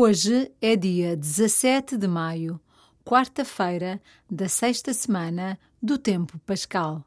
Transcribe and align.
Hoje 0.00 0.52
é 0.62 0.76
dia 0.76 1.16
17 1.16 1.96
de 1.96 2.06
maio, 2.06 2.60
quarta-feira 3.04 4.00
da 4.30 4.48
sexta 4.48 4.94
semana 4.94 5.58
do 5.82 5.98
Tempo 5.98 6.38
Pascal. 6.46 7.04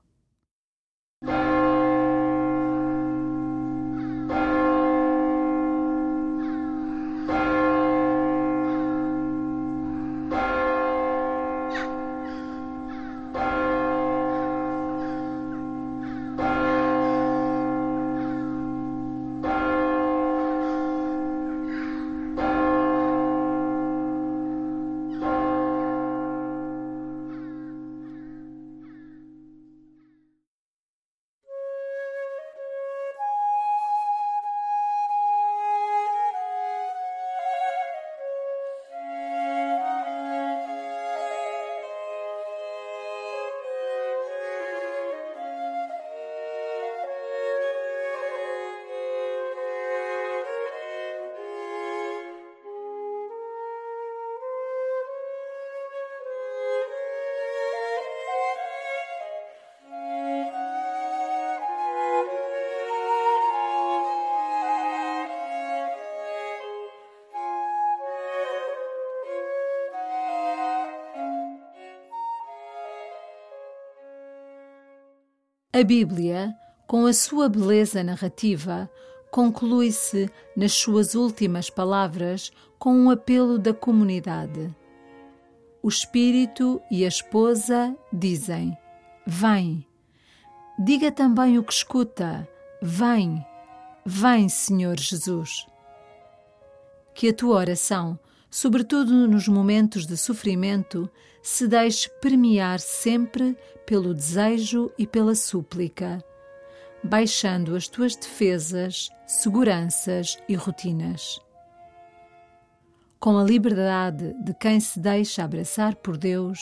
A 75.82 75.84
Bíblia, 75.84 76.56
com 76.86 77.08
a 77.08 77.14
sua 77.14 77.50
beleza 77.50 78.04
narrativa, 78.04 78.88
conclui-se 79.32 80.30
nas 80.56 80.74
suas 80.74 81.16
últimas 81.16 81.72
palavras 81.72 82.52
com 82.78 82.94
um 82.94 83.10
apelo 83.10 83.58
da 83.58 83.74
comunidade. 83.74 84.70
O 85.82 85.90
espírito 85.90 86.80
e 86.92 87.04
a 87.04 87.08
esposa 87.08 87.98
dizem: 88.14 88.78
Vem. 89.26 89.84
Diga 90.78 91.12
também 91.12 91.58
o 91.58 91.64
que 91.64 91.74
escuta: 91.74 92.48
Vem. 92.80 93.44
Vem, 94.06 94.50
Senhor 94.50 95.00
Jesus. 95.00 95.66
Que 97.16 97.30
a 97.30 97.34
tua 97.34 97.56
oração, 97.56 98.20
sobretudo 98.52 99.28
nos 99.28 99.48
momentos 99.48 100.06
de 100.06 100.18
sofrimento, 100.18 101.10
se 101.42 101.68
deixe 101.68 102.10
premiar 102.22 102.80
sempre 102.80 103.58
pelo 103.86 104.14
desejo 104.14 104.92
e 104.98 105.08
pela 105.08 105.34
súplica, 105.34 106.24
baixando 107.02 107.76
as 107.76 107.88
tuas 107.88 108.16
defesas, 108.16 109.10
seguranças 109.26 110.38
e 110.48 110.54
rotinas. 110.54 111.40
Com 113.20 113.38
a 113.38 113.44
liberdade 113.44 114.34
de 114.44 114.54
quem 114.54 114.80
se 114.80 115.00
deixa 115.00 115.44
abraçar 115.44 115.96
por 115.96 116.18
Deus, 116.18 116.60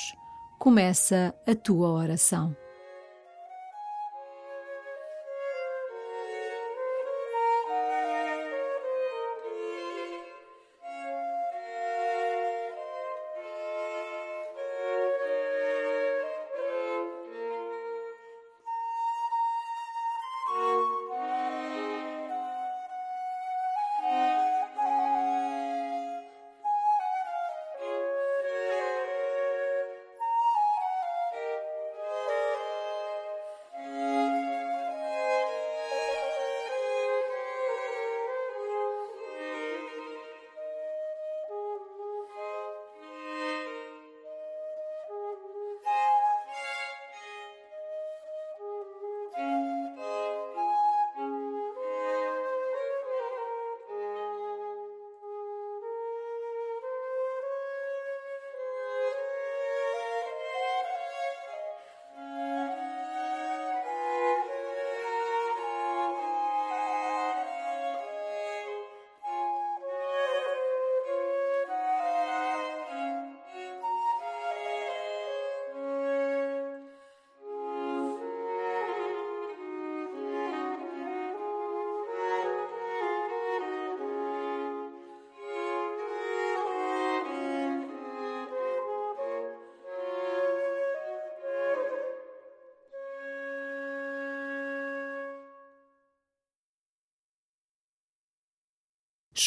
começa 0.60 1.34
a 1.48 1.56
tua 1.56 1.90
oração. 1.90 2.56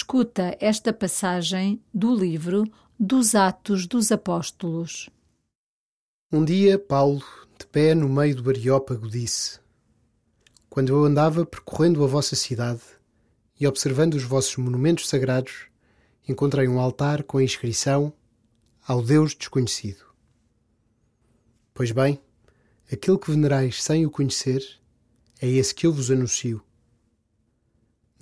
Escuta 0.02 0.56
esta 0.58 0.92
passagem 0.92 1.80
do 1.94 2.12
livro 2.12 2.64
dos 2.98 3.36
Atos 3.36 3.86
dos 3.86 4.10
Apóstolos. 4.10 5.08
Um 6.32 6.44
dia, 6.44 6.76
Paulo, 6.76 7.22
de 7.56 7.64
pé 7.68 7.94
no 7.94 8.08
meio 8.08 8.34
do 8.34 8.50
Areópago, 8.50 9.08
disse: 9.08 9.60
Quando 10.68 10.88
eu 10.88 11.04
andava 11.04 11.46
percorrendo 11.46 12.02
a 12.02 12.08
vossa 12.08 12.34
cidade 12.34 12.82
e 13.60 13.64
observando 13.64 14.14
os 14.14 14.24
vossos 14.24 14.56
monumentos 14.56 15.08
sagrados, 15.08 15.66
encontrei 16.28 16.66
um 16.66 16.80
altar 16.80 17.22
com 17.22 17.38
a 17.38 17.44
inscrição 17.44 18.12
Ao 18.84 19.00
Deus 19.00 19.36
Desconhecido. 19.36 20.04
Pois 21.72 21.92
bem, 21.92 22.20
aquele 22.90 23.18
que 23.18 23.30
venerais 23.30 23.80
sem 23.80 24.04
o 24.04 24.10
conhecer 24.10 24.62
é 25.40 25.46
esse 25.48 25.72
que 25.72 25.86
eu 25.86 25.92
vos 25.92 26.10
anuncio 26.10 26.60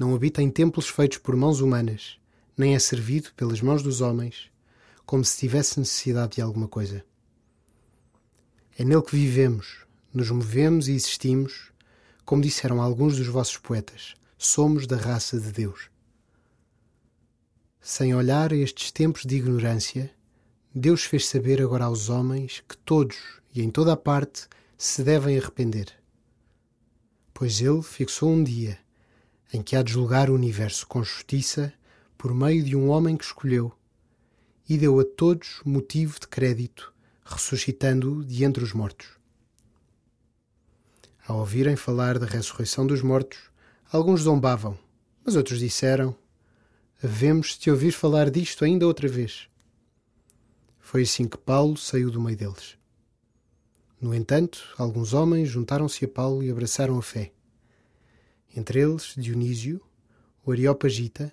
não 0.01 0.15
habita 0.15 0.43
em 0.43 0.51
templos 0.51 0.89
feitos 0.89 1.19
por 1.19 1.37
mãos 1.37 1.61
humanas, 1.61 2.19
nem 2.57 2.75
é 2.75 2.79
servido 2.79 3.35
pelas 3.37 3.61
mãos 3.61 3.83
dos 3.83 4.01
homens, 4.01 4.51
como 5.05 5.23
se 5.23 5.37
tivesse 5.37 5.79
necessidade 5.79 6.37
de 6.37 6.41
alguma 6.41 6.67
coisa. 6.67 7.05
É 8.79 8.83
nele 8.83 9.03
que 9.03 9.15
vivemos, 9.15 9.85
nos 10.11 10.31
movemos 10.31 10.89
e 10.89 10.93
existimos, 10.93 11.71
como 12.25 12.41
disseram 12.41 12.81
alguns 12.81 13.19
dos 13.19 13.27
vossos 13.27 13.59
poetas, 13.59 14.15
somos 14.39 14.87
da 14.87 14.97
raça 14.97 15.39
de 15.39 15.53
Deus. 15.53 15.91
Sem 17.79 18.15
olhar 18.15 18.55
a 18.55 18.57
estes 18.57 18.91
tempos 18.91 19.27
de 19.27 19.37
ignorância, 19.37 20.11
Deus 20.75 21.05
fez 21.05 21.27
saber 21.27 21.61
agora 21.61 21.85
aos 21.85 22.09
homens 22.09 22.65
que 22.67 22.77
todos 22.79 23.19
e 23.55 23.61
em 23.61 23.71
toda 23.71 23.93
a 23.93 23.99
parte 23.99 24.49
se 24.79 25.05
devem 25.05 25.37
arrepender. 25.37 25.93
Pois 27.35 27.61
ele 27.61 27.83
fixou 27.83 28.31
um 28.31 28.43
dia 28.43 28.79
em 29.53 29.63
que 29.63 29.75
há 29.75 29.83
de 29.83 29.93
julgar 29.93 30.31
o 30.31 30.35
universo 30.35 30.87
com 30.87 31.03
justiça 31.03 31.73
por 32.17 32.35
meio 32.35 32.63
de 32.63 32.77
um 32.77 32.89
homem 32.89 33.17
que 33.17 33.25
escolheu 33.25 33.73
e 34.69 34.79
deu 34.79 35.01
a 35.01 35.05
todos 35.05 35.61
motivo 35.65 36.21
de 36.21 36.29
crédito, 36.29 36.95
ressuscitando-o 37.25 38.25
de 38.25 38.45
entre 38.45 38.63
os 38.63 38.73
mortos. 38.73 39.09
Ao 41.27 41.39
ouvirem 41.39 41.77
falar 41.77 42.19
da 42.19 42.27
ressurreição 42.27 42.87
dos 42.87 43.03
mortos, 43.03 43.39
alguns 43.91 44.23
zombavam, 44.23 44.79
mas 45.25 45.35
outros 45.35 45.59
disseram: 45.59 46.15
havemos 47.03 47.59
de 47.59 47.71
ouvir 47.71 47.93
falar 47.93 48.31
disto 48.31 48.65
ainda 48.65 48.87
outra 48.87 49.09
vez. 49.09 49.49
Foi 50.79 51.03
assim 51.03 51.27
que 51.27 51.39
Paulo 51.39 51.77
saiu 51.77 52.11
do 52.11 52.21
meio 52.21 52.37
deles. 52.37 52.77
No 54.01 54.15
entanto, 54.15 54.73
alguns 54.79 55.13
homens 55.13 55.49
juntaram-se 55.49 56.05
a 56.05 56.09
Paulo 56.09 56.43
e 56.43 56.51
abraçaram 56.51 56.99
a 56.99 57.03
fé. 57.03 57.33
Entre 58.57 58.81
eles, 58.81 59.15
Dionísio, 59.17 59.81
o 60.45 60.51
Areopagita 60.51 61.33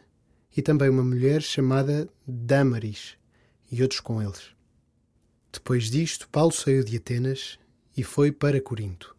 e 0.56 0.62
também 0.62 0.90
uma 0.90 1.04
mulher 1.04 1.42
chamada 1.42 2.08
Damaris 2.26 3.18
e 3.72 3.82
outros 3.82 4.00
com 4.00 4.22
eles. 4.22 4.52
Depois 5.52 5.90
disto, 5.90 6.30
Paulo 6.30 6.52
saiu 6.52 6.84
de 6.84 6.98
Atenas 6.98 7.58
e 7.96 8.04
foi 8.04 8.32
para 8.32 8.62
Corinto. 8.62 9.17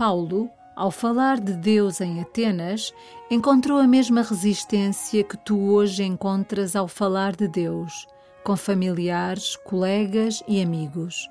Paulo, 0.00 0.50
ao 0.74 0.90
falar 0.90 1.38
de 1.38 1.52
Deus 1.52 2.00
em 2.00 2.22
Atenas, 2.22 2.90
encontrou 3.30 3.78
a 3.78 3.86
mesma 3.86 4.22
resistência 4.22 5.22
que 5.22 5.36
tu 5.36 5.72
hoje 5.72 6.02
encontras 6.02 6.74
ao 6.74 6.88
falar 6.88 7.36
de 7.36 7.46
Deus, 7.46 8.06
com 8.42 8.56
familiares, 8.56 9.56
colegas 9.56 10.42
e 10.48 10.62
amigos. 10.62 11.28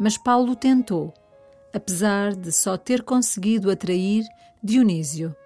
Mas 0.00 0.16
Paulo 0.16 0.56
tentou, 0.56 1.12
apesar 1.70 2.34
de 2.34 2.50
só 2.50 2.78
ter 2.78 3.02
conseguido 3.02 3.70
atrair 3.70 4.24
Dionísio. 4.64 5.36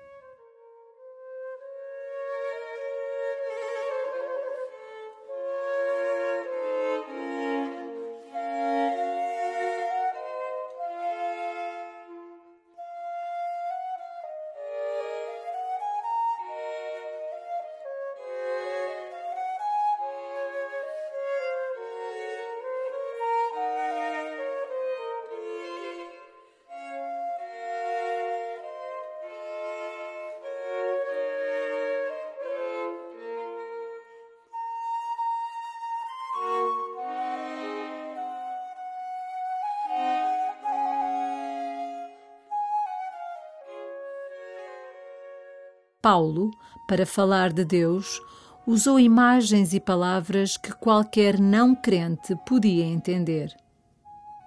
Paulo, 46.02 46.50
para 46.88 47.05
falar 47.05 47.52
de 47.52 47.64
Deus, 47.64 48.20
usou 48.67 48.99
imagens 48.99 49.75
e 49.75 49.81
palavras 49.81 50.56
que 50.56 50.73
qualquer 50.73 51.38
não 51.38 51.75
crente 51.75 52.35
podia 52.47 52.85
entender. 52.85 53.55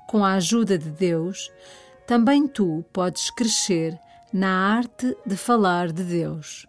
Com 0.07 0.25
a 0.25 0.33
ajuda 0.33 0.77
de 0.77 0.89
Deus, 0.89 1.51
também 2.07 2.47
tu 2.47 2.83
podes 2.91 3.29
crescer 3.29 4.00
na 4.31 4.75
arte 4.75 5.15
de 5.25 5.38
falar 5.38 5.91
de 5.91 6.03
Deus. 6.03 6.65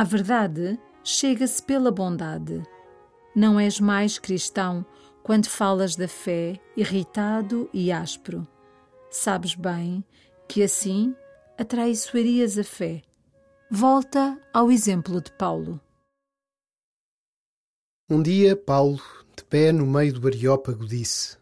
À 0.00 0.02
verdade, 0.02 0.78
chega-se 1.04 1.62
pela 1.62 1.90
bondade. 1.90 2.62
Não 3.36 3.60
és 3.60 3.78
mais 3.78 4.18
cristão 4.18 4.82
quando 5.22 5.44
falas 5.46 5.94
da 5.94 6.08
fé 6.08 6.58
irritado 6.74 7.68
e 7.70 7.92
áspero. 7.92 8.48
Sabes 9.10 9.54
bem 9.54 10.02
que 10.48 10.62
assim 10.62 11.14
atraiçoarias 11.58 12.56
a 12.56 12.64
fé. 12.64 13.02
Volta 13.70 14.40
ao 14.54 14.72
exemplo 14.72 15.20
de 15.20 15.30
Paulo. 15.32 15.78
Um 18.08 18.22
dia, 18.22 18.56
Paulo, 18.56 19.02
de 19.36 19.44
pé 19.44 19.70
no 19.70 19.84
meio 19.84 20.14
do 20.14 20.26
Areópago, 20.26 20.86
disse: 20.86 21.36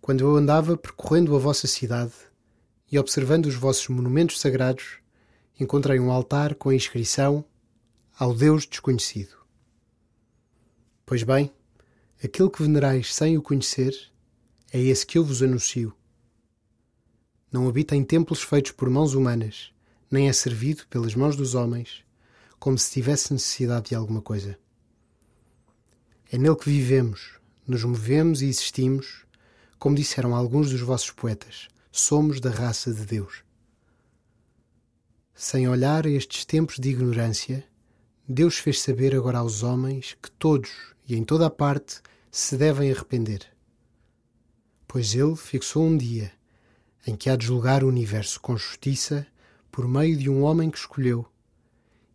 Quando 0.00 0.22
eu 0.22 0.34
andava 0.34 0.76
percorrendo 0.76 1.36
a 1.36 1.38
vossa 1.38 1.68
cidade 1.68 2.14
e 2.90 2.98
observando 2.98 3.46
os 3.46 3.54
vossos 3.54 3.86
monumentos 3.86 4.40
sagrados, 4.40 5.03
encontrei 5.58 6.00
um 6.00 6.10
altar 6.10 6.54
com 6.54 6.70
a 6.70 6.74
inscrição 6.74 7.44
Ao 8.18 8.34
Deus 8.34 8.66
Desconhecido. 8.66 9.36
Pois 11.06 11.22
bem, 11.22 11.52
aquele 12.22 12.50
que 12.50 12.62
venerais 12.62 13.14
sem 13.14 13.38
o 13.38 13.42
conhecer 13.42 13.94
é 14.72 14.80
esse 14.80 15.06
que 15.06 15.18
eu 15.18 15.24
vos 15.24 15.42
anuncio. 15.42 15.94
Não 17.52 17.68
habita 17.68 17.94
em 17.94 18.02
templos 18.02 18.42
feitos 18.42 18.72
por 18.72 18.90
mãos 18.90 19.14
humanas, 19.14 19.72
nem 20.10 20.28
é 20.28 20.32
servido 20.32 20.86
pelas 20.88 21.14
mãos 21.14 21.36
dos 21.36 21.54
homens, 21.54 22.04
como 22.58 22.76
se 22.76 22.90
tivesse 22.90 23.32
necessidade 23.32 23.90
de 23.90 23.94
alguma 23.94 24.20
coisa. 24.20 24.58
É 26.32 26.36
nele 26.36 26.56
que 26.56 26.68
vivemos, 26.68 27.38
nos 27.66 27.84
movemos 27.84 28.42
e 28.42 28.46
existimos, 28.46 29.24
como 29.78 29.94
disseram 29.94 30.34
alguns 30.34 30.70
dos 30.70 30.80
vossos 30.80 31.12
poetas, 31.12 31.68
somos 31.92 32.40
da 32.40 32.50
raça 32.50 32.92
de 32.92 33.06
Deus. 33.06 33.44
Sem 35.34 35.66
olhar 35.68 36.06
a 36.06 36.10
estes 36.10 36.44
tempos 36.44 36.78
de 36.78 36.90
ignorância, 36.90 37.66
Deus 38.26 38.56
fez 38.56 38.80
saber 38.80 39.16
agora 39.16 39.38
aos 39.38 39.64
homens 39.64 40.16
que 40.22 40.30
todos 40.30 40.70
e 41.08 41.16
em 41.16 41.24
toda 41.24 41.46
a 41.46 41.50
parte 41.50 42.00
se 42.30 42.56
devem 42.56 42.92
arrepender. 42.92 43.44
Pois 44.86 45.12
Ele 45.12 45.34
fixou 45.34 45.84
um 45.84 45.96
dia 45.96 46.32
em 47.04 47.16
que 47.16 47.28
há 47.28 47.34
de 47.34 47.46
julgar 47.46 47.82
o 47.82 47.88
universo 47.88 48.40
com 48.40 48.56
justiça 48.56 49.26
por 49.72 49.88
meio 49.88 50.16
de 50.16 50.30
um 50.30 50.44
homem 50.44 50.70
que 50.70 50.78
escolheu 50.78 51.26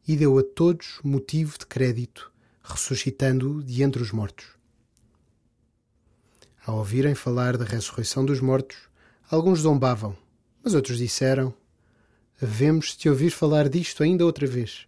e 0.07 0.15
deu 0.15 0.39
a 0.39 0.43
todos 0.43 0.99
motivo 1.03 1.59
de 1.59 1.65
crédito, 1.65 2.31
ressuscitando-o 2.63 3.61
de 3.61 3.83
entre 3.83 4.01
os 4.01 4.13
mortos. 4.13 4.47
Ao 6.65 6.77
ouvirem 6.77 7.13
falar 7.13 7.57
da 7.57 7.65
ressurreição 7.65 8.25
dos 8.25 8.39
mortos, 8.39 8.77
alguns 9.29 9.59
zombavam, 9.59 10.17
mas 10.63 10.73
outros 10.73 10.97
disseram: 10.97 11.53
havemos 12.41 12.96
de 12.96 13.10
ouvir 13.10 13.31
falar 13.31 13.67
disto 13.67 14.01
ainda 14.01 14.25
outra 14.25 14.48
vez. 14.48 14.88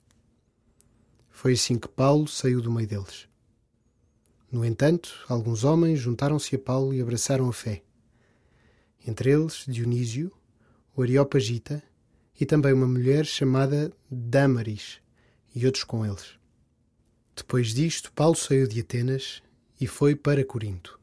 Foi 1.30 1.54
assim 1.54 1.78
que 1.78 1.88
Paulo 1.88 2.28
saiu 2.28 2.62
do 2.62 2.72
meio 2.72 2.88
deles. 2.88 3.28
No 4.52 4.64
entanto, 4.64 5.26
alguns 5.28 5.64
homens 5.64 6.00
juntaram-se 6.00 6.56
a 6.56 6.60
Paulo 6.60 6.94
e 6.94 7.02
abraçaram 7.02 7.50
a 7.50 7.54
fé. 7.54 7.82
Entre 9.06 9.32
eles, 9.32 9.66
Dionísio, 9.68 10.32
o 10.96 11.02
Areopagita 11.02 11.82
e 12.40 12.46
também 12.46 12.74
uma 12.74 12.88
mulher 12.88 13.26
chamada 13.26 13.92
Damaris 14.10 15.00
e 15.56 15.66
outros 15.66 15.84
com 15.84 16.06
eles. 16.06 16.36
Depois 17.36 17.74
disto, 17.74 18.12
Paulo 18.14 18.36
saiu 18.36 18.68
de 18.68 18.80
Atenas 18.80 19.42
e 19.80 19.88
foi 19.88 20.16
para 20.16 20.46
Corinto. 20.46 21.01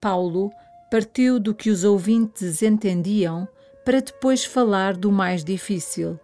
Paulo 0.00 0.50
partiu 0.90 1.38
do 1.38 1.54
que 1.54 1.68
os 1.68 1.84
ouvintes 1.84 2.62
entendiam 2.62 3.46
para 3.84 4.00
depois 4.00 4.44
falar 4.44 4.96
do 4.96 5.12
mais 5.12 5.44
difícil, 5.44 6.18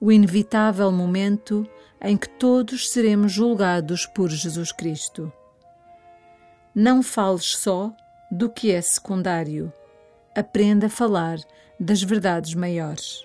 o 0.00 0.10
inevitável 0.10 0.90
momento 0.90 1.66
em 2.00 2.16
que 2.16 2.28
todos 2.28 2.90
seremos 2.90 3.32
julgados 3.32 4.06
por 4.06 4.28
Jesus 4.28 4.72
Cristo. 4.72 5.32
Não 6.74 7.02
fales 7.02 7.56
só 7.56 7.94
do 8.30 8.50
que 8.50 8.72
é 8.72 8.80
secundário, 8.80 9.72
aprenda 10.34 10.86
a 10.86 10.90
falar 10.90 11.38
das 11.78 12.02
verdades 12.02 12.54
maiores. 12.54 13.24